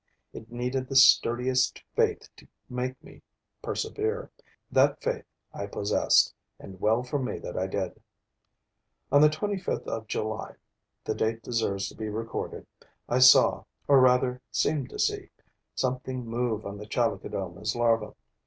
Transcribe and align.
It 0.33 0.51
needed 0.51 0.89
the 0.89 0.95
sturdiest 0.95 1.83
faith 1.95 2.27
to 2.37 2.47
make 2.71 3.03
me 3.03 3.21
persevere. 3.61 4.31
That 4.71 4.99
faith 4.99 5.25
I 5.53 5.67
possessed; 5.67 6.33
and 6.59 6.81
well 6.81 7.03
for 7.03 7.19
me 7.19 7.37
that 7.37 7.55
I 7.55 7.67
did. 7.67 8.01
On 9.11 9.21
the 9.21 9.29
25th 9.29 9.85
of 9.85 10.07
July 10.07 10.55
the 11.03 11.13
date 11.13 11.43
deserves 11.43 11.87
to 11.89 11.95
be 11.95 12.09
recorded 12.09 12.65
I 13.07 13.19
saw, 13.19 13.65
or 13.87 13.99
rather 14.01 14.41
seemed 14.49 14.89
to 14.89 14.97
see, 14.97 15.29
something 15.75 16.25
move 16.25 16.65
on 16.65 16.79
the 16.79 16.87
Chalicodoma's 16.87 17.75
larva. 17.75 18.15